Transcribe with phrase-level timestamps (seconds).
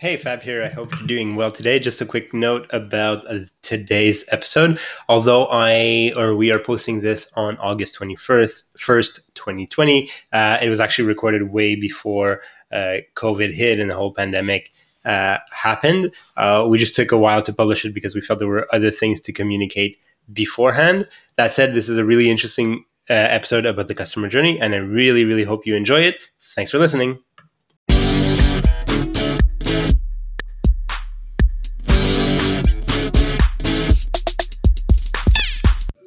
[0.00, 0.62] Hey, Fab here.
[0.62, 1.78] I hope you're doing well today.
[1.78, 4.78] Just a quick note about uh, today's episode.
[5.10, 10.80] Although I or we are posting this on August 21st, 1st, 2020, uh, it was
[10.80, 12.40] actually recorded way before
[12.72, 14.72] uh, COVID hit and the whole pandemic
[15.04, 16.14] uh, happened.
[16.34, 18.90] Uh, we just took a while to publish it because we felt there were other
[18.90, 19.98] things to communicate
[20.32, 21.06] beforehand.
[21.36, 24.78] That said, this is a really interesting uh, episode about the customer journey, and I
[24.78, 26.16] really, really hope you enjoy it.
[26.40, 27.18] Thanks for listening.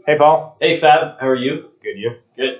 [0.05, 0.57] Hey, Paul.
[0.59, 1.71] Hey Fab, how are you?
[1.81, 2.17] Good, you?
[2.35, 2.59] Good.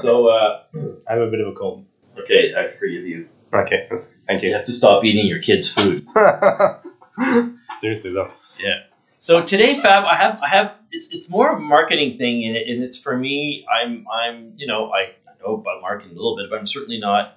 [0.00, 0.62] So, uh,
[1.06, 1.84] I have a bit of a cold.
[2.18, 3.28] okay, I forgive you.
[3.52, 4.54] Okay, that's, thank You you.
[4.54, 6.06] have to stop eating your kids' food.
[7.78, 8.30] Seriously though.
[8.58, 8.84] Yeah.
[9.18, 12.68] So today, Fab, I have, I have, it's, it's more a marketing thing, and, it,
[12.68, 13.66] and it's for me.
[13.70, 17.00] I'm, I'm, you know, I, I know about marketing a little bit, but I'm certainly
[17.00, 17.36] not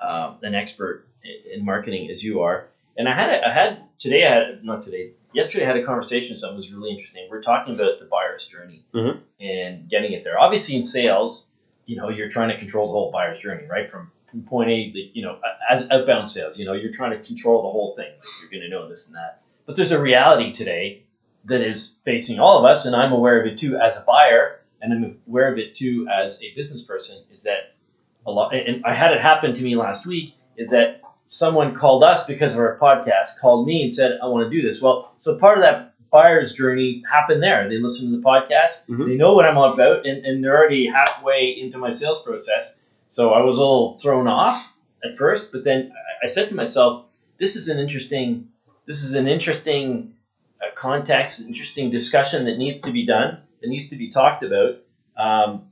[0.00, 2.68] um, an expert in, in marketing as you are.
[2.96, 5.84] And I had, a, I had today, I had not today, yesterday, I had a
[5.84, 7.26] conversation with someone was really interesting.
[7.30, 9.20] We're talking about the buyer's journey Mhm.
[9.40, 10.38] and getting it there.
[10.38, 11.50] Obviously, in sales,
[11.86, 13.88] you know, you're trying to control the whole buyer's journey, right?
[13.90, 14.10] From
[14.46, 14.74] point A,
[15.12, 15.38] you know,
[15.70, 18.10] as outbound sales, you know, you're trying to control the whole thing.
[18.18, 19.42] Like you're going to know this and that.
[19.64, 21.02] But there's a reality today
[21.44, 24.60] that is facing all of us, and I'm aware of it too as a buyer,
[24.82, 27.22] and I'm aware of it too as a business person.
[27.30, 27.74] Is that
[28.26, 28.52] a lot?
[28.54, 30.34] And I had it happen to me last week.
[30.56, 34.48] Is that someone called us because of our podcast, called me and said, "I want
[34.50, 37.68] to do this." Well, so part of that buyer's journey happened there.
[37.68, 39.06] They listened to the podcast, Mhm.
[39.06, 42.76] they know what I'm all about, and, and they're already halfway into my sales process.
[43.08, 44.72] So I was a little thrown off
[45.04, 47.04] at first, but then I- I said to myself,
[47.38, 48.48] "This is an interesting,
[48.86, 50.12] this is an interesting
[50.62, 54.76] uh, context, interesting discussion that needs to be done, that needs to be talked about."
[55.16, 55.64] Um,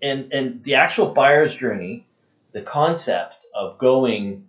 [0.00, 2.06] and and the actual buyer's journey,
[2.54, 4.46] the concept of going,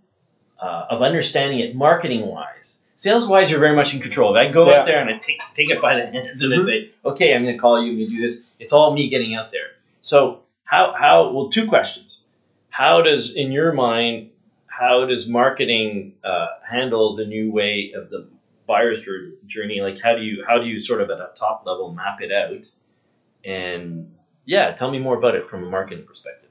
[0.59, 2.81] uh, of understanding it marketing wise.
[2.93, 4.33] Sales wise, you're very much in control.
[4.33, 4.79] If I go Yeah.
[4.79, 6.65] out there and I take take it by the hands and I Mhm.
[6.65, 7.91] say, okay, I'm going to call you.
[7.91, 8.47] I'm going to do this.
[8.59, 9.71] It's all me getting out there.
[9.99, 12.23] So how how well two questions.
[12.69, 14.29] How does in your mind
[14.67, 18.27] how does marketing uh, handle the new way of the
[18.67, 19.01] buyer's
[19.47, 19.81] journey?
[19.81, 22.31] Like how do you how do you sort of at a top level map it
[22.31, 22.69] out?
[23.43, 24.13] And
[24.45, 26.44] yeah, tell me more about it from a marketing perspective.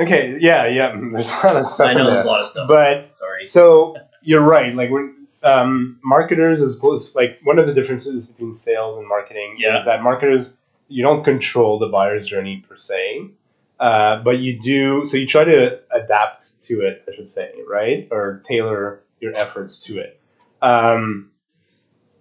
[0.00, 0.96] Okay, yeah, yeah.
[1.12, 2.14] There's a lot of stuff I know there.
[2.14, 2.68] there's a lot of stuff.
[2.68, 3.44] But Sorry.
[3.44, 4.74] so you're right.
[4.74, 9.56] Like when um, marketers, as opposed like one of the differences between sales and marketing
[9.58, 9.78] Yeah.
[9.78, 10.54] is that marketers
[10.88, 13.28] you don't control the buyer's journey per se,
[13.78, 15.04] uh, but you do.
[15.04, 19.84] So you try to adapt to it, I should say, right, or tailor your efforts
[19.84, 20.20] to it.
[20.62, 21.30] Um,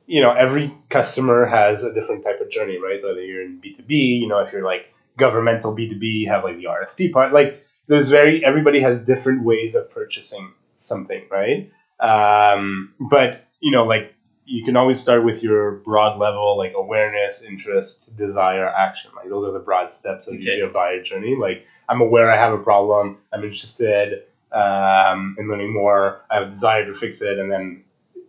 [0.05, 3.01] you know, every customer has a different type of journey, right?
[3.03, 6.07] Whether you're in B two B, you know, if you're like governmental B two B,
[6.07, 7.31] you have like the RFP part.
[7.33, 11.69] Like there's very everybody has different ways of purchasing something, right?
[11.99, 14.13] Um, but you know, like
[14.45, 19.11] you can always start with your broad level, like awareness, interest, desire, action.
[19.15, 20.57] Like those are the broad steps of Okay.
[20.57, 21.35] your buyer journey.
[21.35, 23.17] Like I'm aware I have a problem.
[23.33, 26.21] I'm interested um, in learning more.
[26.29, 27.83] I have a desire to fix it, and then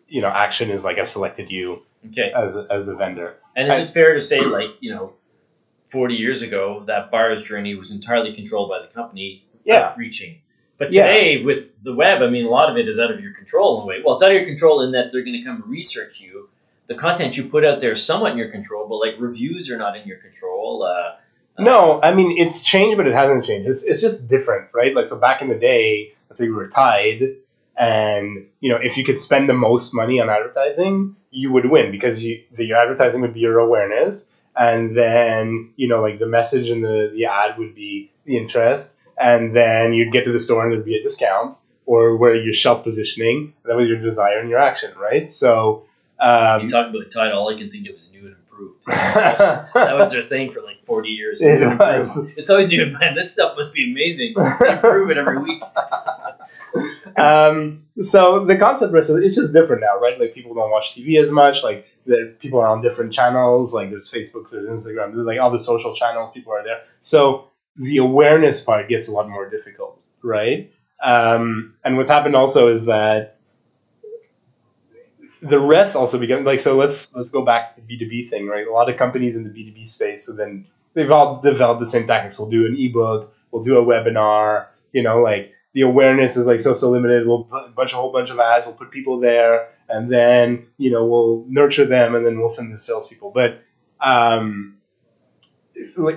[0.09, 2.33] you know, action is like I've selected you Okay.
[2.35, 3.37] as a, as a vendor.
[3.55, 5.13] And is I- it fair to say, like, you know,
[5.89, 9.93] 40 years ago, that buyer's journey was entirely controlled by the company Yeah.
[9.97, 10.41] reaching?
[10.79, 11.07] But Yeah.
[11.07, 13.79] today, with the web, I mean, a lot of it is out of your control
[13.79, 14.01] in a way.
[14.03, 16.49] Well, it's out of your control in that they're going to come research you.
[16.87, 19.77] The content you put out there is somewhat in your control, but like reviews are
[19.77, 20.83] not in your control.
[20.83, 21.13] Uh,
[21.59, 23.69] No, I mean it's changed, but it hasn't changed.
[23.69, 24.95] It's, it's just different, right?
[24.95, 27.23] Like so, back in the day, let's say we were Tide,
[27.77, 31.91] and you know, if you could spend the most money on advertising, you would win
[31.91, 36.27] because you the, your advertising would be your awareness, and then you know, like the
[36.27, 40.41] message and the the ad would be the interest, and then you'd get to the
[40.41, 41.55] store and there'd be a discount,
[41.87, 45.29] or where your shelf positioning, that was your desire and your action, right?
[45.29, 45.85] So.
[46.19, 48.85] Um, you talk about the Tide, all I can think of is new and improved.
[48.87, 51.41] that was their thing for like 40 years.
[51.41, 52.17] It was.
[52.17, 52.39] improved.
[52.39, 52.97] It's always new and.
[53.17, 54.35] This stuff must be amazing.
[54.37, 55.63] They improve it every week.
[57.19, 60.19] um, so the concept rest it's just different now, right?
[60.19, 61.63] Like people don't watch TV as much.
[61.63, 63.75] Like the people are on different channels.
[63.75, 66.31] Like there's Facebook, there's Instagram, there's like all the social channels.
[66.31, 66.83] People are there.
[67.01, 67.49] So
[67.81, 70.71] the awareness part gets a lot more difficult, right?
[71.03, 73.37] Um, and what's happened also is that
[75.41, 76.77] the rest also becomes like so.
[76.77, 78.67] Let's let's go back to the B two B thing, right?
[78.67, 81.81] A lot of companies in the B two B space, so then they've all developed
[81.81, 82.39] the same tactics.
[82.39, 86.61] We'll do an ebook, we'll do a webinar, you know, like the awareness is like
[86.61, 87.27] so so limited.
[87.27, 88.67] We'll put a bunch a whole bunch of ads.
[88.67, 92.71] We'll put people there, and then you know we'll nurture them, and then we'll send
[92.71, 93.31] the salespeople.
[93.31, 93.63] But
[94.01, 94.77] um,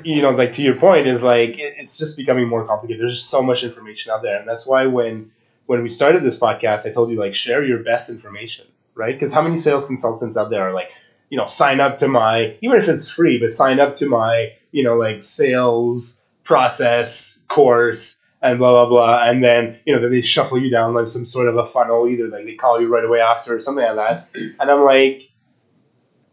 [0.04, 3.01] you know, like to your point is like it, it's just becoming more complicated.
[3.01, 5.31] There's just so much information out there, and that's why when
[5.65, 9.13] when we started this podcast, I told you like share your best information, right?
[9.13, 10.92] Because how many sales consultants out there are like,
[11.30, 14.54] you know, sign up to my even if it's free, but sign up to my,
[14.71, 20.12] you know, like sales process course and blah blah blah, and then you know then
[20.12, 22.88] they shuffle you down like some sort of a funnel, either like they call you
[22.88, 24.27] right away after or something like that,
[24.60, 25.31] and I'm like,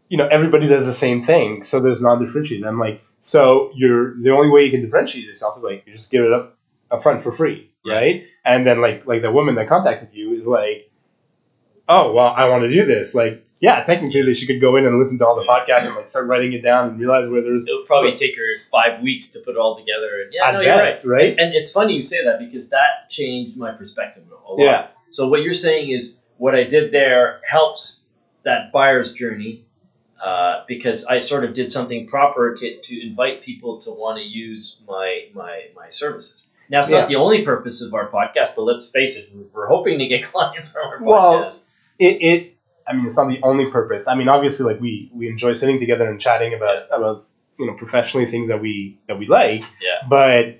[0.09, 2.67] you know, everybody does the same thing, so there's not differentiating.
[2.67, 6.11] I'm like, so you're the only way you can differentiate yourself is like you just
[6.11, 6.57] give it up
[6.91, 7.93] up front for free, Yeah.
[7.95, 8.23] right?
[8.43, 10.91] And then like like the woman that contacted you is like,
[11.87, 13.13] oh well, I want to do this.
[13.15, 16.07] Like, yeah, technically she could go in and listen to all the podcasts and like
[16.09, 19.39] start writing it down and realize where there's It'll probably take her five weeks to
[19.39, 20.21] put it all together.
[20.23, 20.85] And yeah, no, you're right.
[20.85, 21.39] best, right?
[21.39, 24.59] And it's funny you say that because that changed my perspective a lot.
[24.59, 28.07] Yeah, So what you're saying is what I did there helps
[28.43, 29.65] that buyer's journey
[30.23, 34.23] uh, because I sort of did something proper to, to invite people to want to
[34.23, 36.49] use my my my services.
[36.69, 36.99] Now it's Yeah.
[37.01, 40.23] not the only purpose of our podcast, but let's face it, we're hoping to get
[40.31, 41.61] clients from our Well, podcast.
[41.99, 42.57] it, it
[42.87, 44.07] I mean it's not the only purpose.
[44.07, 47.27] I mean obviously like we we enjoy sitting together and chatting about about
[47.59, 49.63] you know professionally things that we that we like.
[49.81, 49.99] Yeah.
[50.09, 50.57] But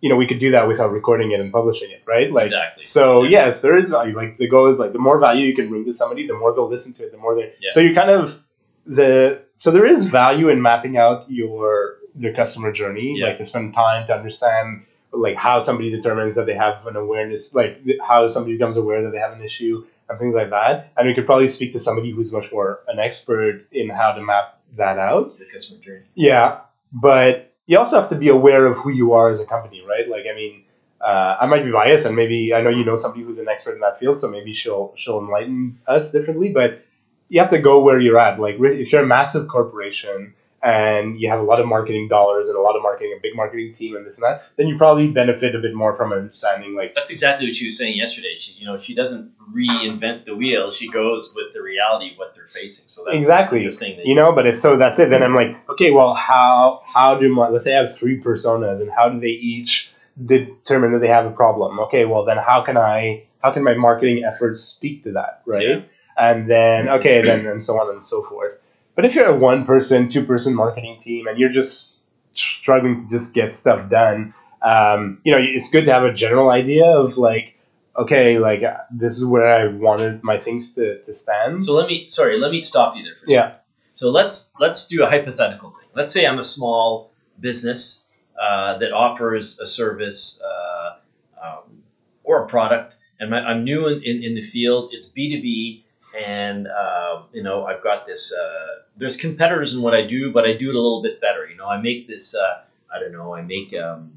[0.00, 2.30] you know we could do that without recording it and publishing it, right?
[2.30, 2.82] Like exactly.
[2.84, 3.30] So Yeah.
[3.46, 4.14] yes, there is value.
[4.14, 6.54] Like the goal is like the more value you can bring to somebody, the more
[6.54, 7.52] they'll listen to it, the more they.
[7.60, 7.70] Yeah.
[7.70, 8.40] So you're kind of
[8.88, 13.26] the so there is value in mapping out your their customer journey, Yeah.
[13.26, 17.54] like to spend time to understand like how somebody determines that they have an awareness,
[17.54, 20.92] like how somebody becomes aware that they have an issue and things like that.
[20.96, 24.22] And we could probably speak to somebody who's much more an expert in how to
[24.22, 25.38] map that out.
[25.38, 26.04] the customer journey.
[26.14, 26.60] Yeah,
[26.92, 30.08] but you also have to be aware of who you are as a company, right?
[30.08, 30.64] Like, I mean,
[31.00, 33.74] uh, I might be biased, and maybe I know you know somebody who's an expert
[33.74, 36.52] in that field, so maybe she'll she'll enlighten us differently.
[36.52, 36.82] But
[37.28, 38.38] you have to go where you're at.
[38.40, 42.56] Like, if you're a massive corporation and you have a lot of marketing dollars and
[42.56, 45.08] a lot of marketing, a big marketing team, and this and that, then you probably
[45.10, 48.36] benefit a bit more from understanding, like, That's exactly what she was saying yesterday.
[48.38, 50.70] She, you know, she doesn't reinvent the wheel.
[50.70, 52.88] She goes with the reality of what they're facing.
[52.88, 53.58] So that's Exactly.
[53.58, 53.96] interesting.
[53.96, 54.32] That you know.
[54.32, 55.10] But if so, that's it.
[55.10, 58.80] Then I'm like, okay, well, how how do my let's say I have three personas,
[58.80, 59.90] and how do they each
[60.24, 61.78] determine that they have a problem?
[61.80, 65.68] Okay, well, then how can I how can my marketing efforts speak to that, right?
[65.68, 65.80] Yeah.
[66.18, 68.58] And then okay, then and so on and so forth.
[68.94, 73.08] But if you're a one person, two person marketing team, and you're just struggling to
[73.08, 77.16] just get stuff done, um, you know, it's good to have a general idea of
[77.16, 77.54] like.
[77.96, 81.60] Okay, like uh, this is where I wanted my things to, to stand.
[81.64, 83.42] So let me sorry, let me stop you there for a Yeah.
[83.42, 83.58] second.
[83.92, 85.88] So let's let's do a hypothetical thing.
[85.96, 87.10] Let's say I'm a small
[87.40, 88.04] business
[88.40, 90.96] uh, that offers a service uh,
[91.44, 91.82] um,
[92.22, 94.90] or a product, and my, I'm new in, in, in the field.
[94.92, 95.84] It's B two B,
[96.16, 98.32] and uh, you know I've got this.
[98.32, 98.66] Uh,
[98.96, 101.46] there's competitors in what I do, but I do it a little bit better.
[101.48, 102.34] You know, I make this.
[102.34, 102.62] Uh,
[102.94, 103.34] I don't know.
[103.34, 104.12] I make um,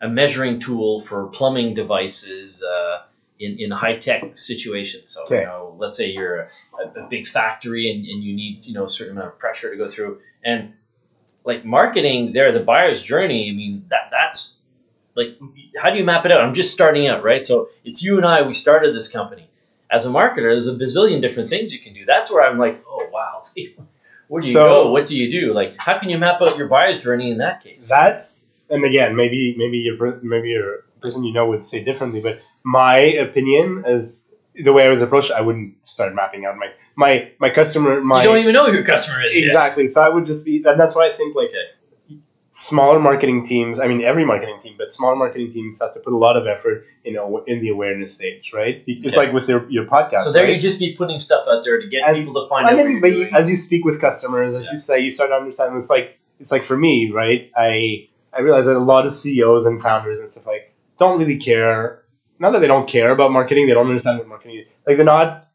[0.00, 2.62] a measuring tool for plumbing devices.
[2.62, 3.02] Uh,
[3.40, 5.10] in, in high tech situations.
[5.10, 5.40] So Okay.
[5.40, 6.48] you know, let's say you're a,
[6.78, 9.70] a, a big factory and, and you need you know a certain amount of pressure
[9.72, 10.74] to go through, and
[11.44, 13.50] like marketing there, the buyer's journey.
[13.50, 14.62] I mean that that's
[15.16, 15.36] like
[15.76, 16.42] how do you map it out?
[16.42, 17.44] I'm just starting out, right?
[17.44, 18.42] So it's you and I.
[18.42, 19.48] We started this company.
[19.94, 22.04] As a marketer, there's a bazillion different things you can do.
[22.12, 23.44] That's where I'm like, oh wow,
[24.28, 24.90] where do you So- go?
[24.90, 25.52] What do you do?
[25.60, 27.88] Like, how can you map out your buyer's journey in that case?
[27.88, 32.40] that's and again maybe maybe your maybe your person you know would say differently but
[32.64, 32.96] my
[33.26, 34.06] opinion is
[34.66, 38.22] the way i was approached i wouldn't start mapping out my my my customer my
[38.22, 39.36] you don't even know who your customer is.
[39.36, 39.44] yet.
[39.44, 41.66] exactly so i would just be and that's why i think like Okay.
[42.56, 46.12] Smaller marketing teams i mean every marketing team but smaller marketing teams has to put
[46.12, 49.68] a lot of effort you know in the awareness stage right it's like with your,
[49.68, 50.54] your podcast So there right?
[50.54, 52.82] you just be putting stuff out there to get And- people to find and out
[52.84, 53.34] then what but you're you, doing.
[53.34, 54.70] as you speak with customers, as Yeah.
[54.70, 55.76] you say, you start to understand.
[55.76, 57.50] It's like it's like for me, right?
[57.56, 61.38] I I realize that a lot of CEOs and founders and stuff like don't really
[61.38, 62.04] care.
[62.38, 64.66] Not that they don't care about marketing, they don't understand what marketing is.
[64.86, 65.48] Like they're not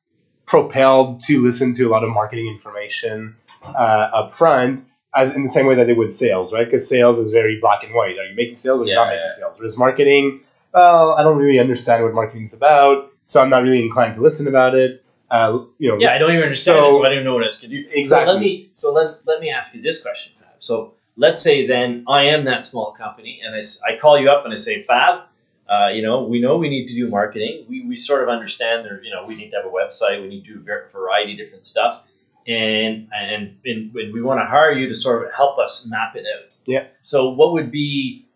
[0.46, 4.82] propelled to listen to a lot of marketing information uh, up front.
[5.14, 6.66] As in the same way that they would sales, right?
[6.66, 8.18] Because sales is very black and white.
[8.20, 9.30] Are you making sales or you're Yeah, not making yeah.
[9.30, 9.58] sales?
[9.58, 10.42] Whereas marketing,
[10.74, 14.22] well, I don't really understand what marketing is about, so I'm not really inclined to
[14.22, 15.04] listen about it.
[15.32, 17.34] Uh, you know, yeah, I don't even understand it, So- so I don't even know
[17.36, 17.86] what else to do.
[17.92, 18.28] Exactly.
[18.28, 20.50] So let me so let, let me ask you this question, Fab.
[20.60, 24.44] So let's say then I am that small company, and I, I call you up
[24.46, 25.22] and I say, Fab,
[25.68, 27.66] uh, you know, we know we need to do marketing.
[27.70, 30.22] We, we sort of understand there, you know, we need to have a website.
[30.22, 32.04] We need to do a variety of different stuff,
[32.50, 36.16] and and, and, and we want to hire you to sort of help us map
[36.16, 36.50] it out.
[36.66, 36.88] Yeah.
[37.02, 38.28] So what would be,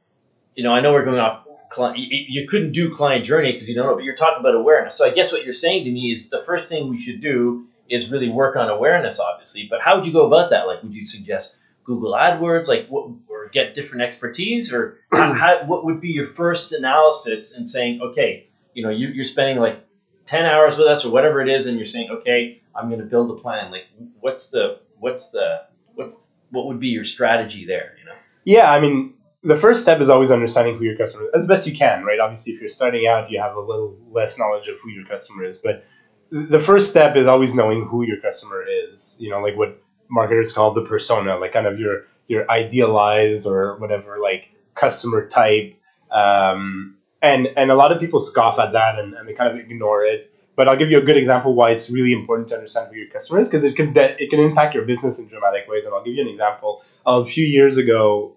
[0.56, 1.42] you know, I know we're going off.
[1.70, 4.96] Client, you, couldn't do client journey because you don't know, but you're talking about awareness.
[4.96, 7.66] So I guess what you're saying to me is the first thing we should do
[7.90, 9.66] is really work on awareness, obviously.
[9.68, 10.68] But how would you go about that?
[10.68, 15.64] Like, would you suggest Google AdWords, like, what, or get different expertise, or how, how,
[15.66, 19.84] what would be your first analysis in saying, okay, you know, you, you're spending like
[20.26, 23.06] 10 hours with us or whatever it is, and you're saying, okay, I'm going to
[23.06, 23.72] build a plan.
[23.72, 23.86] Like,
[24.20, 25.66] what's the, what's the,
[25.96, 28.16] what's, what would be your strategy there, you know?
[28.46, 29.14] Yeah, I mean,
[29.44, 32.20] the first step is always understanding who your customer is as best you can, right?
[32.20, 35.44] Obviously, if you're starting out, you have a little less knowledge of who your customer
[35.44, 35.84] is, but
[36.34, 39.16] the first step is always knowing who your customer is.
[39.20, 43.78] You know, like what marketers call the persona, like kind of your your idealized or
[43.78, 45.76] whatever like customer type.
[46.10, 49.60] Um, and and a lot of people scoff at that and, and they kind of
[49.60, 50.33] ignore it.
[50.56, 53.10] But I'll give you a good example why it's really important to understand who your
[53.10, 55.86] customer is because it can de- it can impact your business in dramatic ways.
[55.86, 56.84] And I'll give you an example.
[57.06, 58.36] A few years ago,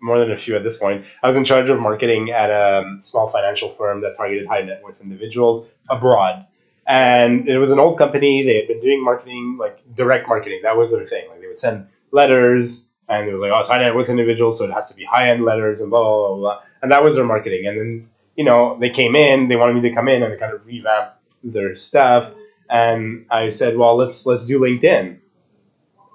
[0.00, 2.96] more than a few at this point, I was in charge of marketing at a
[2.98, 6.46] small financial firm that targeted high net worth individuals abroad.
[6.86, 8.42] And it was an old company.
[8.42, 10.60] They had been doing marketing, like direct marketing.
[10.62, 11.28] That was their thing.
[11.28, 14.58] Like they would send letters, and it was like, oh, it's high net worth individuals,
[14.58, 16.58] so it has to be high end letters and blah, blah, blah, blah.
[16.82, 17.66] And that was their marketing.
[17.66, 20.54] And then, you know, they came in, they wanted me to come in and kind
[20.54, 22.32] of revamp their stuff.
[22.68, 25.18] And I said, well, let's let's do LinkedIn.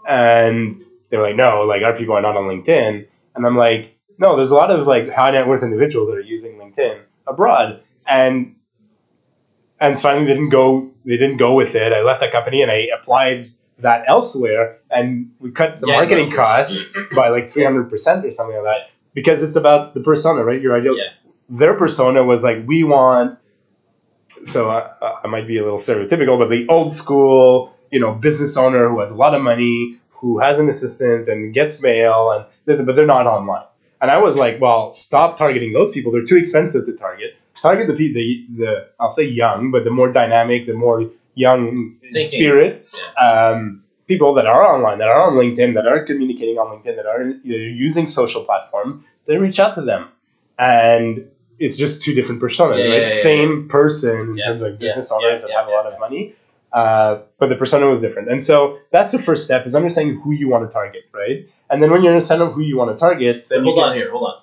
[0.08, 3.08] And they were like, no, like our people are not on LinkedIn.
[3.36, 6.22] And I'm like, no, there's a lot of like high net worth individuals that are
[6.22, 7.82] using LinkedIn abroad.
[8.08, 8.55] And
[9.79, 11.91] and finally they didn't go they didn't go with it.
[11.94, 16.32] I left that company and I applied that elsewhere and we cut the Yeah, marketing
[16.32, 16.77] cost
[17.15, 17.91] by like 300%
[18.24, 20.62] or something like that because it's about the persona, right?
[20.62, 21.10] Your ideal Yeah.
[21.50, 23.38] their persona was like we want
[24.44, 24.89] so I,
[25.24, 29.00] I might be a little stereotypical but the old school you know business owner who
[29.00, 32.96] has a lot of money who has an assistant and gets mail and this- but
[32.96, 33.63] they're not online.
[34.01, 36.12] And i was like well stop targeting those people.
[36.12, 37.36] They're too expensive to target.
[37.62, 42.22] Target the the, the i'll say young but the more dynamic the more young Thinking.
[42.22, 42.86] spirit
[43.20, 47.06] um, people that are online that are on linkedin that are communicating on linkedin that
[47.08, 50.08] are using social platform they reach out to them.
[50.60, 53.02] And it's just two different personas, Yeah, right?
[53.04, 56.34] yeah, Same person in terms of yeah, business owners that have a lot of money,
[56.74, 58.30] uh, but the persona was different.
[58.30, 61.50] And so that's the first step is understanding who you want to target, right?
[61.70, 64.12] And then when you understand who you want to target, then hold you on here,
[64.12, 64.42] hold on.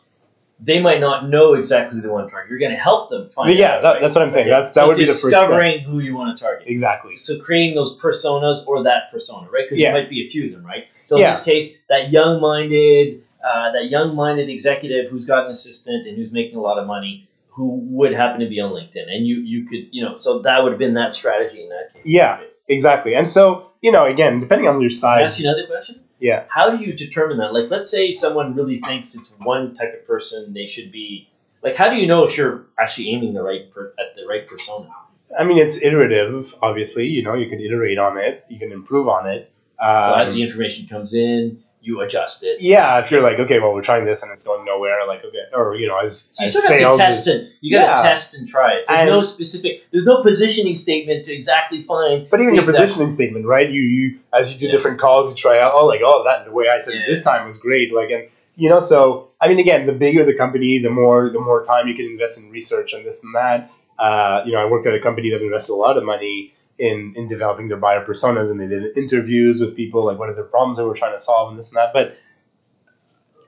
[0.64, 2.48] They might not know exactly who they want to target.
[2.48, 3.82] You're going to help them find Yeah, out.
[3.82, 4.00] that- right?
[4.00, 4.46] that's what I'm saying.
[4.46, 5.32] That's- that So would be the first step.
[5.32, 6.68] discovering who you want to target.
[6.68, 7.16] exactly.
[7.16, 9.64] So creating those personas or that persona, right?
[9.68, 9.90] Because Yeah.
[9.92, 10.84] there might be a few of them, right?
[11.04, 16.16] So in this case, that young-minded, uh, that young-minded executive who's got an assistant and
[16.16, 19.40] who's making a lot of money, who would happen to be on LinkedIn, and you
[19.40, 22.02] you could you know, so that would have been that strategy in that case.
[22.04, 22.40] Yeah.
[22.68, 23.14] Exactly.
[23.14, 26.00] And so, you know, again, depending on your size, ask you another question?
[26.20, 26.44] yeah.
[26.48, 27.52] How do you determine that?
[27.52, 31.28] Like, let's say someone really thinks it's one type of person, they should be.
[31.62, 34.46] Like, how do you know if you're actually aiming the right per, at the right
[34.46, 34.90] persona?
[35.38, 37.08] I mean, it's iterative, obviously.
[37.08, 39.50] You know, you can iterate on it, you can improve on it.
[39.80, 42.60] Um, So as the information comes in, you adjust it.
[42.62, 45.38] yeah, if you're like, okay, well, we're trying this and it's going nowhere, like, okay,
[45.52, 47.48] or, you know, as, So you as still have to is- test it.
[47.60, 48.08] You got to Yeah.
[48.10, 48.84] test and try it.
[48.86, 49.82] There's And- no specific.
[49.90, 52.28] There's no positioning statement to exactly find.
[52.30, 53.68] But even your positioning statement, right?
[53.68, 54.72] You you as you do Yeah.
[54.72, 55.72] different calls, you try out.
[55.74, 57.06] Oh, like oh, that the way I said it Yeah.
[57.08, 57.92] this time was great.
[57.92, 61.40] Like and you know, so I mean, again, the bigger the company, the more the
[61.40, 63.70] more time you can invest in research and this and that.
[63.98, 67.14] Uh, you know, I worked at a company that invested a lot of money in
[67.16, 70.42] in developing their buyer personas, and they did interviews with people, like what are the
[70.44, 71.92] problems they were trying to solve, and this and that.
[71.92, 72.16] But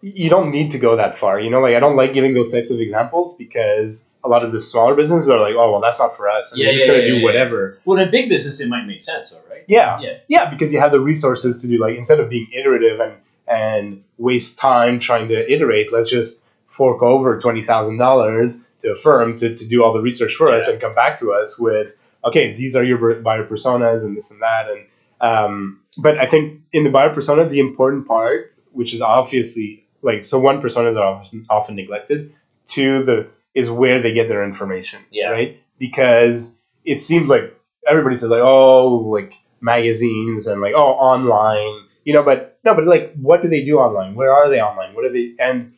[0.03, 1.41] you don't need to go that far.
[1.41, 4.53] You know, like I don't like giving those types of examples because a lot of
[4.53, 6.87] the smaller businesses are like, oh, well, that's not for us, and Yeah, they're just
[6.87, 7.79] yeah, gonna yeah, do yeah, whatever.
[7.85, 9.65] Well, in a big business, it might make sense, though, right?
[9.67, 10.01] Yeah.
[10.01, 10.19] Yeah.
[10.29, 13.15] Yeah, because you have the resources to do like instead of being iterative and
[13.47, 18.95] and waste time trying to iterate, let's just fork over twenty thousand dollars to a
[18.95, 21.97] firm to, to do all the research for us and come back to us with
[22.25, 24.87] okay, these are your buyer personas and this and that and
[25.21, 30.25] um, but I think in the buyer persona, the important part, which is obviously like
[30.25, 32.35] so one persona is often, often neglected.
[32.67, 35.01] Two, the is where they get their information.
[35.11, 35.31] Yeah.
[35.31, 35.61] Right.
[35.79, 42.13] Because it seems like everybody says like oh like magazines and like oh online you
[42.13, 45.05] know but no but like what do they do online where are they online what
[45.05, 45.75] are they and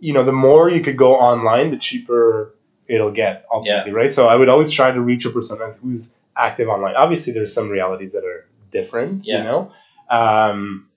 [0.00, 2.54] you know the more you could go online the cheaper
[2.94, 6.68] it'll get ultimately right so i would always try to reach a persona who's active
[6.68, 9.38] online obviously there's some realities that are different Yeah.
[9.38, 9.72] you know
[10.10, 10.88] um,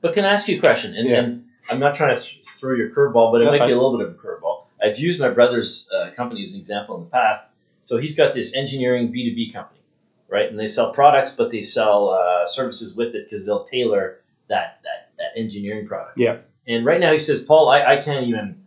[0.00, 0.94] But can I ask you a question?
[0.96, 1.18] And, Yeah.
[1.18, 3.98] and I'm not trying to throw your curveball, but it That's might be a little
[3.98, 4.64] bit of a curveball.
[4.82, 7.48] I've used my brother's uh, company as an example in the past.
[7.80, 9.80] So he's got this engineering B2B company,
[10.28, 10.48] right?
[10.48, 14.78] And they sell products, but they sell uh, services with it because they'll tailor that,
[14.84, 16.18] that, that engineering product.
[16.20, 16.38] Yeah.
[16.68, 18.61] And right now he says, Paul, I, I can't even,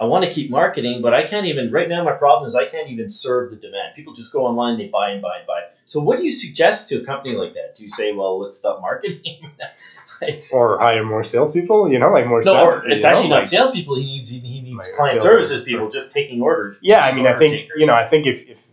[0.00, 2.64] I want to keep marketing, but I can't even, right now my problem is I
[2.64, 3.94] can't even serve the demand.
[3.94, 5.64] People just go online, they buy and buy and buy.
[5.84, 7.76] So what do you suggest to a company like that?
[7.76, 9.50] Do you say, well, let's stop marketing?
[10.52, 11.90] Or hire more salespeople.
[11.90, 12.40] You know, like more.
[12.40, 13.96] no, staff, or it's know, actually not like- salespeople.
[13.96, 16.76] He needs he needs Like client services people just taking orders.
[16.82, 17.80] Yeah, I mean, I think takers.
[17.80, 18.66] you know, I think if, if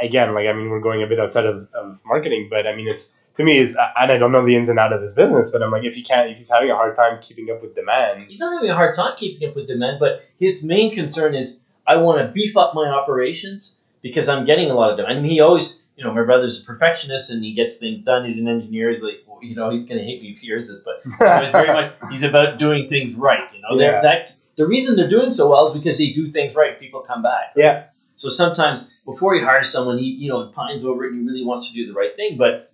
[0.00, 2.86] again, like I mean, we're going a bit outside of, of marketing, but I mean,
[2.86, 5.50] it's to me is, and I don't know the ins and out of his business,
[5.50, 7.74] but I'm like, if he can't, if he's having a hard time keeping up with
[7.74, 11.34] demand, he's not having a hard time keeping up with demand, but his main concern
[11.34, 15.18] is I want to beef up my operations because I'm getting a lot of demand.
[15.18, 18.24] I mean, he always, you know, my brother's a perfectionist and he gets things done.
[18.24, 18.90] He's an engineer.
[18.90, 21.00] He's like, well, you know, he's going to hate me if he hears this, but
[21.04, 21.16] he's
[21.52, 23.40] very much he's about doing things right.
[23.54, 24.00] You know, Yeah.
[24.02, 26.78] that the reason they're doing so well is because they do things right.
[26.78, 27.52] People come back.
[27.56, 31.26] yeah, So sometimes before he hires someone, he you know pines over it and he
[31.26, 32.36] really wants to do the right thing.
[32.38, 32.70] But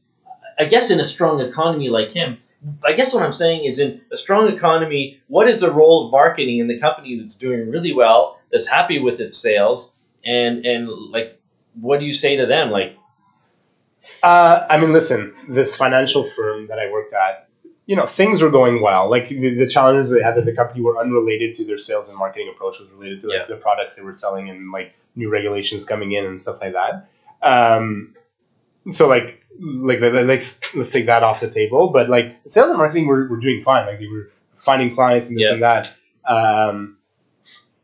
[0.61, 2.37] I guess in a strong economy like him,
[2.85, 6.13] I guess what I'm saying is in a strong economy, what is the role of
[6.13, 9.79] marketing in the company that's doing really well, that's happy with its sales,
[10.25, 11.41] and and like
[11.81, 12.71] what do you say to them?
[12.71, 12.97] Like
[14.23, 17.47] Uh, I mean, listen, this financial firm that I worked at,
[17.87, 19.11] you know, things were going well.
[19.11, 22.19] Like the, the challenges they had at the company were unrelated to their sales and
[22.19, 23.47] marketing approach, was related to like Yeah.
[23.47, 27.09] the products they were selling and like new regulations coming in and stuff like that.
[27.43, 28.15] Um,
[28.91, 31.89] so like, like let- let's let's take that off the table.
[31.91, 33.87] But like sales and marketing were, were doing fine.
[33.87, 35.53] Like they were finding clients and this Yeah.
[35.55, 35.93] and that.
[36.27, 36.97] Um,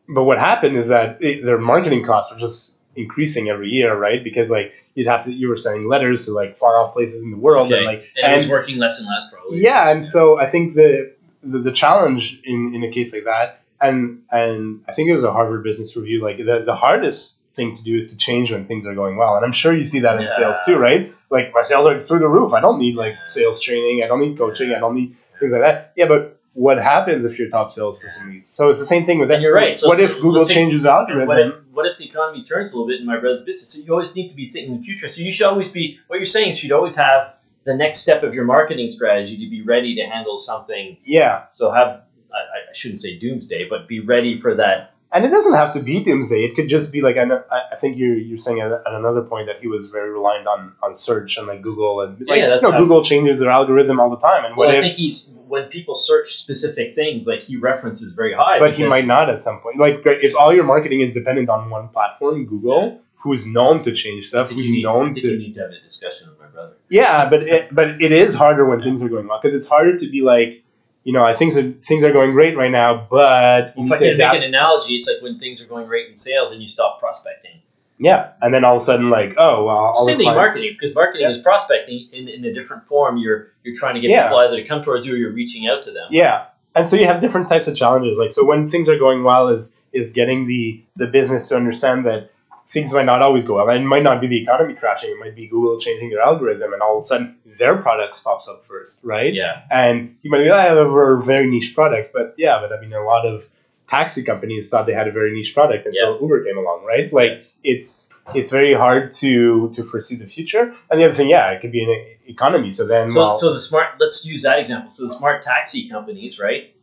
[0.08, 4.22] but what happened is that it, their marketing costs were just increasing every year, right?
[4.22, 7.30] Because like you'd have to, you were sending letters to like far off places in
[7.30, 7.78] the world, Okay.
[7.78, 9.60] and like, and, it was working less and less probably.
[9.62, 13.62] yeah, and so I think the the, the challenge in, in a case like that,
[13.80, 17.74] and and I think it was a Harvard Business Review, like the, the hardest thing
[17.76, 20.00] to do is to change when things are going well, and I'm sure you see
[20.00, 20.36] that in Yeah.
[20.40, 21.10] sales too, right?
[21.30, 22.52] Like my sales are through the roof.
[22.52, 24.02] I don't need like sales training.
[24.04, 24.72] I don't need coaching.
[24.72, 25.92] I don't need things like that.
[25.96, 28.50] Yeah, but what happens if your top salesperson leaves?
[28.50, 29.34] So it's the same thing with that.
[29.34, 29.76] And you're right.
[29.78, 31.28] So what if Google changes algorithm?
[31.28, 33.68] what if what if the economy turns a little bit in my brother's business?
[33.72, 35.08] So you always need to be thinking in the future.
[35.08, 37.34] So you should always be what you're saying is you should always have
[37.64, 40.96] the next step of your marketing strategy to be ready to handle something.
[41.04, 41.88] yeah, So have
[42.32, 44.92] I, I shouldn't say doomsday, but be ready for that.
[45.12, 46.44] And it doesn't have to be doomsday.
[46.44, 49.22] It could just be like I, know, I think you're you're saying at, at another
[49.22, 52.48] point that he was very reliant on on search and like Google and like Yeah,
[52.48, 54.44] that's no, how- Google changes their algorithm all the time.
[54.44, 54.84] And what I if?
[54.84, 58.58] think he's when people search specific things, like he references very high.
[58.58, 59.78] but he might not at some point.
[59.78, 64.28] Like if all your marketing is dependent on one platform, Google, who's known to change
[64.28, 66.74] stuff, who's need, known think you to need to have a discussion with my brother.
[66.88, 69.96] yeah, but it, but it is harder when things are going well because it's harder
[69.98, 70.64] to be like.
[71.06, 74.08] You know, I think so, things are going great right now, but If I can
[74.08, 76.66] adapt make an analogy, it's like when things are going great in sales and you
[76.66, 77.60] stop prospecting.
[77.96, 80.96] Yeah, and then all of a sudden, like, oh well, Same thing in marketing because
[80.96, 81.28] marketing Yeah.
[81.30, 83.18] is prospecting in, in a different form.
[83.18, 84.24] You're you're trying to get Yeah.
[84.24, 86.08] people either to come towards you or you're reaching out to them.
[86.10, 88.18] Yeah, and so you have different types of challenges.
[88.18, 92.04] Like, so when things are going well, is is getting the the business to understand
[92.06, 92.32] that
[92.68, 93.68] things might not always go up.
[93.74, 95.10] It might not be the economy crashing.
[95.10, 98.48] It might be Google changing their algorithm, and all of a sudden their products pops
[98.48, 99.32] up first, right?
[99.32, 99.62] Yeah.
[99.70, 102.80] And you might be, like, I have a very niche product, but yeah, but I
[102.80, 103.42] mean, a lot of
[103.86, 107.12] taxi companies thought they had a very niche product until Uber came along, right?
[107.12, 110.74] Like, it's it's very hard to to foresee the future.
[110.90, 112.70] And the other thing, yeah, it could be an economy.
[112.70, 114.90] So then, So, well, so the smart, let's use that example.
[114.90, 116.74] So the smart taxi companies, right,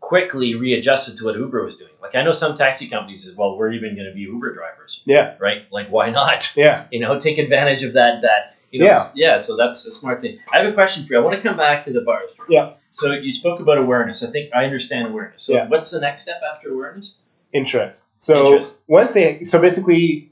[0.00, 1.90] quickly readjusted to what Uber was doing.
[2.00, 5.02] Like I know some taxi companies said, well, we're even going to be Uber drivers,
[5.06, 5.64] yeah, right?
[5.72, 6.52] Like why not?
[6.56, 8.22] yeah, You know, take advantage of that.
[8.22, 9.02] That you know, Yeah.
[9.14, 9.38] yeah.
[9.38, 10.38] So that's a smart thing.
[10.52, 11.20] I have a question for you.
[11.20, 12.30] I want to come back to the bars.
[12.48, 12.74] Yeah.
[12.90, 14.22] So you spoke about awareness.
[14.22, 15.42] I think I understand awareness.
[15.42, 15.68] So Yeah.
[15.68, 17.18] what's the next step after awareness?
[17.52, 18.20] interest.
[18.20, 18.76] So Interest.
[18.86, 20.30] once they, so basically,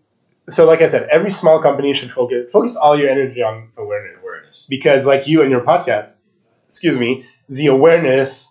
[0.48, 4.22] so like I said, every small company should focus focus all your energy on awareness.
[4.22, 4.66] Awareness.
[4.68, 6.10] because like you and your podcast
[6.68, 8.48] excuse me the awareness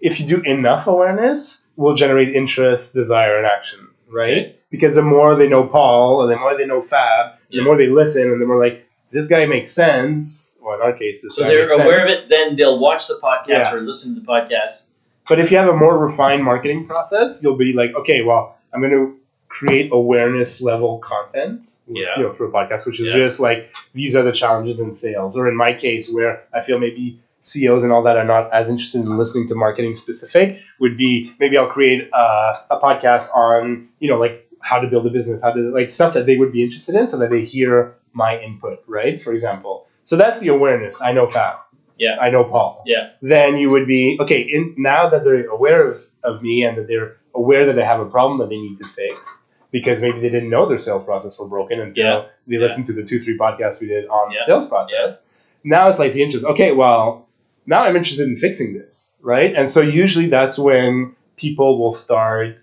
[0.00, 5.34] if you do enough awareness will generate interest desire and action right because the more
[5.36, 7.60] they know paul and the more they know fab Yeah.
[7.60, 10.92] the more they listen and the more like this guy makes sense Well, in our
[10.92, 12.04] case this So guy they're aware sense.
[12.04, 12.28] of it.
[12.28, 13.74] Then they'll watch the podcast Yeah.
[13.74, 14.88] or listen to the podcast.
[15.28, 18.80] but if you have a more refined marketing process you'll be like okay well i'm
[18.80, 19.16] going to
[19.48, 22.06] create awareness level content Yeah.
[22.16, 23.14] you know through a podcast which is Yeah.
[23.24, 26.78] just like these are the challenges in sales or in my case where i feel
[26.78, 30.96] maybe ceos and all that are not as interested in listening to marketing specific would
[30.96, 35.10] be maybe i'll create uh, a podcast on you know like how to build a
[35.10, 37.94] business how to like stuff that they would be interested in so that they hear
[38.12, 41.56] my input right for example so that's the awareness i know fab
[41.96, 42.16] Yeah.
[42.20, 43.10] i know paul Yeah.
[43.22, 46.88] then you would be okay in now that they're aware of, of me and that
[46.88, 50.28] they're aware that they have a problem that they need to fix because maybe they
[50.28, 52.24] didn't know their sales process were broken until Yeah.
[52.46, 52.60] they Yeah.
[52.62, 54.38] listened to the two three podcasts we did on Yeah.
[54.40, 55.24] the sales process
[55.64, 57.28] now it's like the interest okay well
[57.66, 62.58] now i'm interested in fixing this right and so usually that's when people will start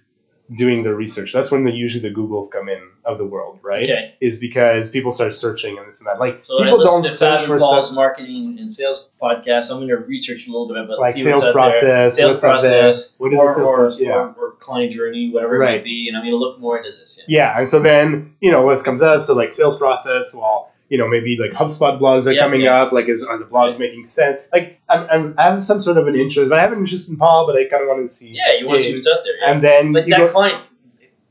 [0.54, 1.34] doing the research.
[1.34, 3.84] That's when the usually the Googles come in of the world, right?
[3.84, 4.16] Okay.
[4.22, 6.20] Is because people start searching and this and that.
[6.20, 9.98] Like So people don't to search for stuff marketing and sales podcast, I'm going to
[9.98, 13.48] research a little bit about like see sales process, there, sales process, what is or,
[13.48, 14.00] the sales or, process?
[14.00, 14.34] Yeah.
[14.38, 15.76] or, client journey, whatever it Right.
[15.78, 17.20] might be, and I'm going to look more into this.
[17.20, 17.52] Yeah.
[17.52, 19.22] Yeah, and so then you know what comes up.
[19.22, 22.82] So like sales process, well, you know maybe like HubSpot blogs are Yeah, coming yeah.
[22.82, 22.92] up.
[22.92, 24.42] Like, is are the blogs making sense?
[24.54, 27.10] Like, I'm, I'm, I have some sort of an interest, but I have an interest
[27.10, 28.30] in Paul, but I kind of wanted to see.
[28.30, 29.38] Yeah, you want to see what's out there.
[29.42, 29.52] Yeah.
[29.52, 30.64] And then but you that go, client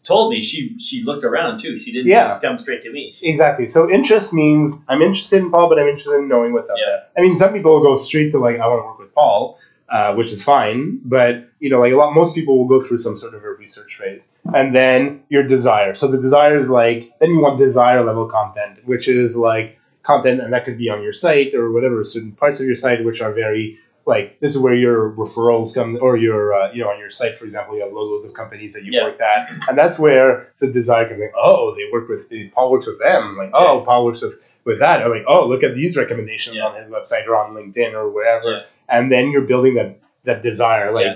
[0.04, 1.76] told me she she looked around too.
[1.78, 2.24] She didn't Yeah.
[2.24, 3.10] just come straight to me.
[3.12, 3.66] She- exactly.
[3.66, 6.84] So interest means I'm interested in Paul, but I'm interested in knowing what's out Yeah.
[6.86, 7.02] there.
[7.18, 10.14] I mean, some people go straight to like I want to work with Paul, uh,
[10.14, 11.00] which is fine.
[11.04, 13.50] But you know, like a lot, most people will go through some sort of a
[13.50, 15.94] research phase, and then your desire.
[15.94, 20.40] So the desire is like then you want desire level content, which is like content,
[20.40, 23.20] and that could be on your site or whatever certain parts of your site which
[23.20, 26.98] are very like this is where your referrals come or your uh, you know on
[26.98, 29.04] your site for example you have logos of companies that you've Yeah.
[29.04, 32.86] worked at and that's where the desire can be oh they work with paul works
[32.86, 35.96] with them like oh paul works with with that or like oh look at these
[35.96, 36.66] recommendations Yeah.
[36.66, 38.62] on his website or on linkedin or wherever Yeah.
[38.88, 41.06] and then you're building that that desire like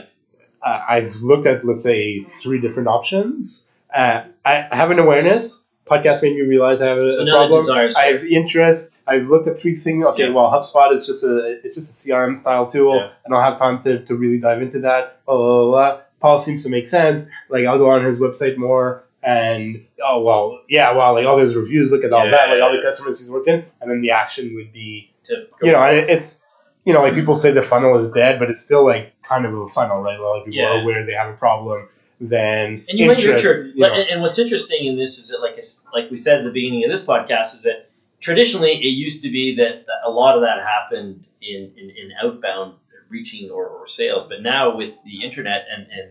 [0.63, 6.23] uh, i've looked at let's say three different options uh, I, have an awareness podcast
[6.23, 7.65] made me realize i have a, So a problem
[7.97, 10.31] i have interest i've looked at three things okay Yeah.
[10.31, 13.11] well hubspot is just a it's just a crm style tool Yeah.
[13.27, 16.63] i don't have time to, to really dive into that blah, blah, blah, paul seems
[16.65, 21.13] to make sense like i'll go on his website more and oh well yeah well
[21.15, 23.49] like all those reviews look at all Yeah, that like all the customers he's worked
[23.49, 26.43] in and then the action would be To you know it's
[26.87, 29.53] you know like people say the funnel is dead but it's still like kind of
[29.55, 31.87] a funnel right a lot of people are aware they have a problem
[32.23, 33.67] then And you might interest, nurture.
[33.75, 33.93] you know.
[33.93, 35.59] and, what's interesting in this is that, like
[35.95, 37.89] like we said at the beginning of this podcast, is that
[38.21, 42.75] traditionally it used to be that a lot of that happened in, in, in outbound
[43.09, 46.11] reaching or, or sales, but now with the internet and and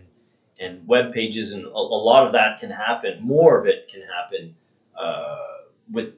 [0.59, 3.21] and web pages and a, a lot of that can happen.
[3.21, 4.55] More of it can happen
[4.95, 5.37] uh,
[5.89, 6.13] with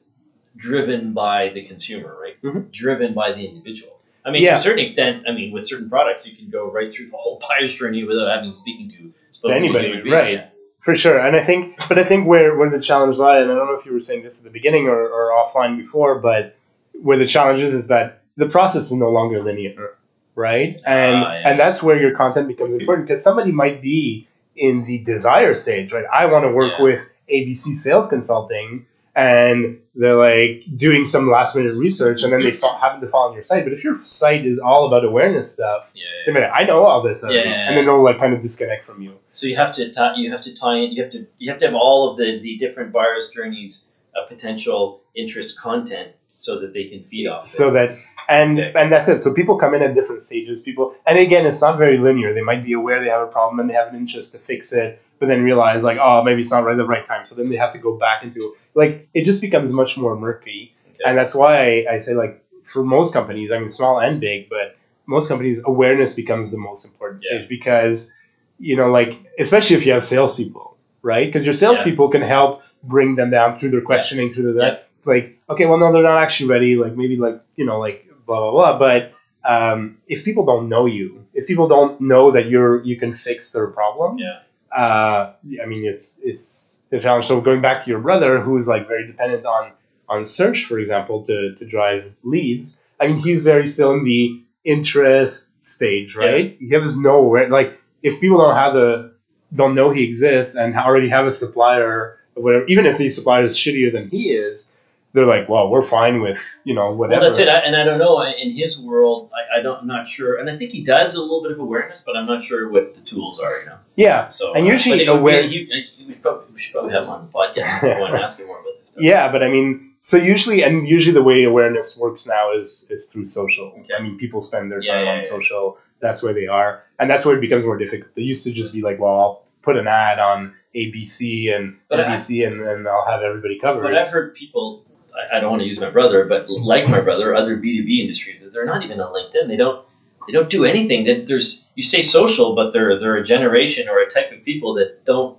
[0.58, 2.42] driven by the consumer, right?
[2.42, 2.72] Mhm.
[2.72, 4.02] Driven by the individual.
[4.26, 4.52] I mean, Yeah.
[4.52, 7.18] to a certain extent, I mean, with certain products, you can go right through the
[7.18, 10.34] whole buyer's journey without having speaking to, to anybody, right.
[10.34, 10.48] Yeah.
[10.82, 13.56] For sure, and I think, but I think where, where the challenge lies, and I
[13.56, 16.58] don't know if you were saying this at the beginning or, or offline before, but
[17.00, 19.98] where the challenge is is that the process is no longer linear,
[20.36, 20.76] right?
[20.86, 21.50] And Ah, yeah.
[21.50, 25.94] and that's where your content becomes important because somebody might be in the desire stage,
[25.94, 26.06] right?
[26.12, 26.84] I want to work Yeah.
[26.84, 32.52] with ABC Sales Consulting, and they're like doing some last minute research, and then they
[32.64, 33.64] fa- happen to fall on your site.
[33.64, 36.04] But if your site is all about awareness stuff, Yeah.
[36.26, 37.68] they may, I know all this, already, Yeah.
[37.68, 39.14] and then they'll like kind of disconnect from you.
[39.30, 41.60] So you have to tie, you have to tie in, you have to you have
[41.60, 46.74] to have all of the, the different buyers' journeys, uh, potential interest content, so that
[46.74, 47.48] they can feed off.
[47.48, 47.72] so it.
[47.74, 47.98] that
[48.30, 48.72] and Okay.
[48.78, 51.78] and that's it so people come in at different stages people and again it's not
[51.80, 54.32] very linear they might be aware they have a problem and they have an interest
[54.34, 57.26] to fix it but then realize like oh maybe it's not right the right time
[57.26, 60.74] so then they have to go back into like it just becomes much more murky
[60.90, 61.00] Okay.
[61.06, 61.58] and that's why
[61.88, 64.76] I, I say like for most companies i mean small and big but
[65.08, 67.30] most companies awareness becomes the most important Yeah.
[67.40, 68.12] stage because
[68.60, 73.16] you know like especially if you have salespeople right because your salespeople can help bring
[73.16, 76.50] them down through their questioning through the that like okay well no they're not actually
[76.50, 79.12] ready like maybe like you know like blah blah blah but
[79.44, 83.50] um, if people don't know you if people don't know that you're you can fix
[83.52, 84.40] their problem Yeah.
[84.72, 87.26] Uh, i mean it's it's a challenge.
[87.26, 89.72] So going back to your brother who's like very dependent on
[90.10, 94.42] on search for example to to drive leads i mean he's very still in the
[94.64, 96.58] interest stage right?
[96.60, 99.14] He has no aware- like if people don't have the
[99.54, 103.44] don't know he exists and already have a supplier or whatever even if the supplier
[103.44, 104.71] is shittier than he is
[105.14, 107.50] they're like well we're fine with you know whatever Well, that's it.
[107.50, 109.30] I, and I don't know in his world.
[109.34, 109.80] I, I don't.
[109.82, 110.40] I'm not sure.
[110.40, 112.94] And I think he does a little bit of awareness, but I'm not sure what
[112.96, 113.50] the tools are.
[113.64, 113.78] You know.
[113.96, 116.94] yeah So And uh, usually it aware- Be, he, we, should probably, we should probably
[116.94, 119.04] have him on the podcast you want ask him more about this stuff.
[119.04, 123.08] Yeah, but I mean, so usually, and usually the way awareness works now is is
[123.08, 123.68] through social.
[123.82, 123.94] Okay.
[123.98, 125.30] I mean, people spend their Yeah, time yeah, on yeah.
[125.36, 125.78] social.
[126.00, 128.16] That's where they are, and that's where it becomes more difficult.
[128.16, 132.00] They used to just be like, well, I'll put an ad on ABC and But
[132.00, 133.84] I- NBC, and, and I'll have everybody covered.
[133.84, 134.86] But I've heard people.
[135.16, 137.86] I, I don't want to use my brother, but like my brother, other B two
[137.86, 139.48] B industries that they're not even on LinkedIn.
[139.48, 139.86] They don't.
[140.28, 141.06] They don't do anything.
[141.06, 144.76] That there's you say social, but they're they're a generation or a type of people
[144.76, 145.38] that don't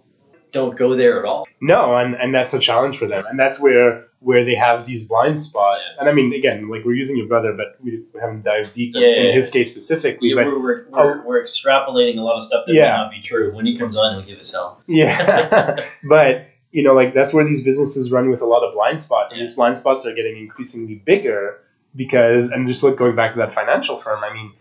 [0.51, 1.47] don't go there at all.
[1.61, 5.05] No, and, and that's a challenge for them, and that's where where they have these
[5.05, 5.95] blind spots.
[5.95, 6.01] Yeah.
[6.01, 9.03] And I mean, again, like we're using your brother, but we haven't dived deep in-
[9.03, 10.29] Yeah, in yeah, his case specifically.
[10.29, 11.23] Yeah, but we're, we're, we're, oh.
[11.27, 12.83] we're extrapolating a lot of stuff that Yeah.
[12.83, 13.53] may not be true.
[13.53, 14.81] When he comes on, he'll give us hell.
[14.87, 15.77] Yeah,
[16.09, 19.31] but you know, like that's where these businesses run with a lot of blind spots,
[19.33, 21.59] and these blind spots are getting increasingly bigger
[21.95, 24.25] because, and just look going back to that financial firm.
[24.25, 24.53] I mean,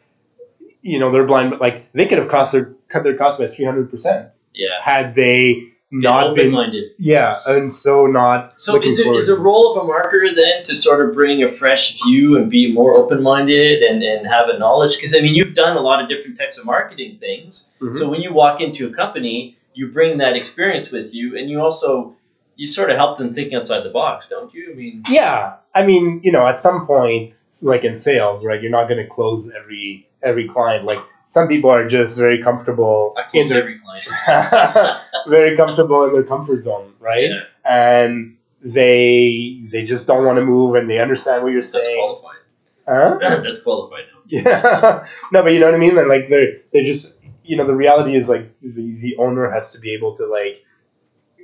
[0.82, 3.48] you know, they're blind, but like they could have cost their cut their costs by
[3.48, 4.82] three hundred percent, Yeah.
[4.84, 6.86] had they not been minded.
[6.98, 10.64] yeah and so not So is it forward is a role of a marketer then
[10.64, 14.48] to sort of bring a fresh view and be more open minded and, and have
[14.48, 14.96] a knowledge?
[14.96, 17.70] Because I mean, you've done a lot of different types of marketing things.
[17.82, 17.98] Mhm.
[17.98, 21.62] So when you walk into a company, you bring that experience with you, and you
[21.62, 22.16] also
[22.56, 24.72] you sort of help them think outside the box, don't you?
[24.72, 28.72] I mean, Yeah, I mean, you know, at some point, like in sales, right, you're
[28.72, 30.84] not going to close every every client.
[30.86, 34.06] Like some people are just very comfortable I close their every client.
[35.28, 37.30] very comfortable in their comfort zone, right?
[37.30, 41.84] Yeah, And they they just don't want to move, and they understand what you're saying.
[41.84, 42.00] that's saying.
[42.00, 42.38] qualified.
[42.88, 43.42] Huh?
[43.44, 44.04] that's qualified.
[44.14, 44.20] now.
[44.28, 45.04] Yeah.
[45.34, 45.96] no, but you know what I mean.
[45.96, 49.74] Like, like they're they just you know the reality is like the, the owner has
[49.74, 50.64] to be able to like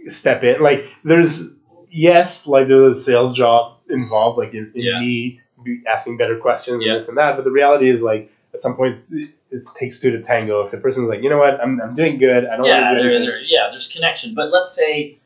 [0.05, 0.61] step in.
[0.61, 1.49] Like there's
[1.89, 4.99] yes, like there's a sales job involved, like in, in Yeah.
[4.99, 6.93] me be asking better questions Yeah.
[6.93, 7.35] and this and that.
[7.35, 9.29] But the reality is like at some point it,
[9.75, 10.61] takes two to tango.
[10.61, 12.45] If the person's like, you know what, I'm, I'm doing good.
[12.45, 14.33] I don't Yeah, want to do there, there, yeah, there's connection.
[14.35, 15.19] But let's say,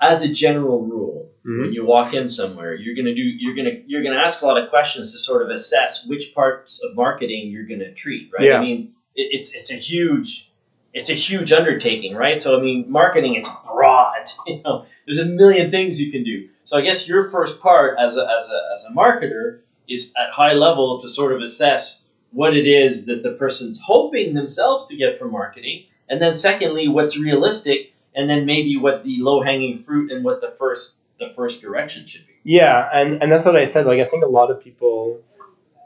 [0.00, 1.60] as a general rule, Mhm.
[1.62, 4.56] when you walk in somewhere, you're gonna do you're gonna you're gonna ask a lot
[4.62, 8.46] of questions to sort of assess which parts of marketing you're gonna treat, right?
[8.46, 8.58] Yeah.
[8.58, 10.50] I mean, it's it's a huge
[10.92, 12.40] it's a huge undertaking, right?
[12.42, 14.28] So I mean, marketing is broad.
[14.46, 16.48] You know, there's a million things you can do.
[16.64, 20.32] So I guess your first part as a as a as a marketer is at
[20.32, 24.96] high level to sort of assess what it is that the person's hoping themselves to
[24.96, 29.78] get from marketing, and then secondly, what's realistic, and then maybe what the low hanging
[29.78, 32.32] fruit and what the first the first direction should be.
[32.42, 33.86] Yeah, and, and that's what I said.
[33.86, 35.20] Like I think a lot of people,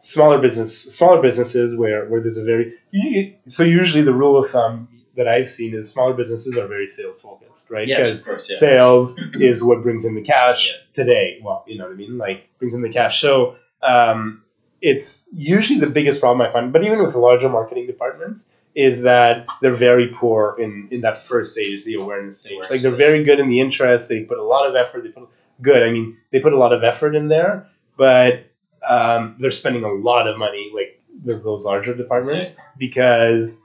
[0.05, 4.51] smaller business, smaller businesses where, where there's a very you- so usually the rule of
[4.51, 7.87] thumb that I've seen is smaller businesses are very sales focused, right?
[7.87, 8.57] Yes, Because of course, yeah.
[8.57, 10.79] sales is what brings in the cash Yeah.
[10.93, 11.39] today.
[11.43, 13.21] Well, you know what I mean, like brings in the cash.
[13.21, 14.43] So um,
[14.83, 16.73] it's usually the biggest problem I find.
[16.73, 21.53] But even with larger marketing departments, is that they're very poor in in that first
[21.53, 22.53] stage, the awareness stage.
[22.55, 24.09] Awareness like they're very good in the interest.
[24.09, 25.05] They put a lot of effort.
[25.05, 25.29] They put
[25.63, 25.83] good.
[25.89, 28.47] I mean, they put a lot of effort in there, but
[28.89, 33.61] um, they're spending a lot of money, like those larger departments, because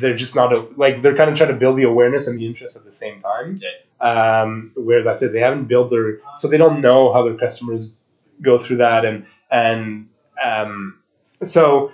[0.00, 2.46] they're just not a, like they're kind of trying to build the awareness and the
[2.46, 3.56] interest at the same time.
[3.56, 3.76] Okay.
[4.00, 5.32] Um, where that's it.
[5.32, 7.94] They haven't built their, so they don't know how their customers
[8.40, 10.08] go through that, and and
[10.42, 11.92] um, so.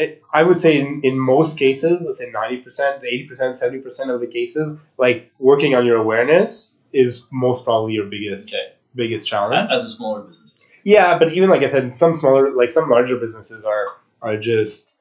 [0.00, 2.62] It, I would say in, in most cases, let's say 90%,
[3.02, 8.54] 80%, 70% of the cases, like working on your awareness is most probably your biggest
[8.54, 8.74] Okay.
[8.94, 9.72] biggest challenge.
[9.72, 10.60] As a smaller business.
[10.84, 13.86] Yeah, but even like I said, some smaller, like some larger businesses are
[14.22, 14.96] are just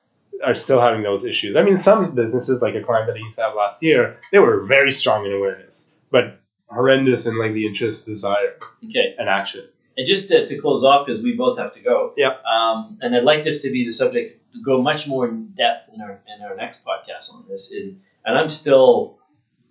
[0.46, 1.56] are still having those issues.
[1.56, 4.40] I mean, some businesses, like a client that I used to have last year, they
[4.40, 9.16] were very strong in awareness, but horrendous in like the interest, desire, Okay.
[9.18, 9.66] and action.
[9.98, 12.14] And just to, to close off, because we both have to go.
[12.18, 12.44] Yep.
[12.46, 15.90] Um, and I'd like this to be the subject to go much more in depth
[15.92, 17.72] in our in our next podcast on this.
[17.72, 19.18] And, and I'm still,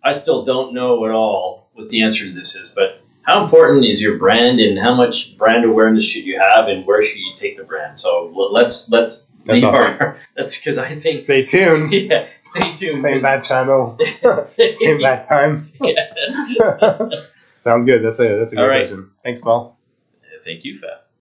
[0.02, 2.70] I still don't know at all what the answer to this is.
[2.70, 6.86] But how important is your brand, and how much brand awareness should you have, and
[6.86, 7.98] where should you take the brand?
[7.98, 9.96] So let's let's That's leave awesome.
[10.00, 10.18] our.
[10.36, 11.16] That's because I think.
[11.16, 11.90] Stay tuned.
[11.92, 12.28] Yeah.
[12.44, 12.96] Stay tuned.
[12.96, 13.98] Same bad channel,
[14.48, 15.72] same bad time.
[15.80, 16.14] Yeah.
[17.56, 18.04] Sounds good.
[18.04, 18.86] That's a that's a good right.
[18.86, 19.10] question.
[19.24, 19.76] Thanks, Paul.
[20.44, 21.05] Thank you, Fab.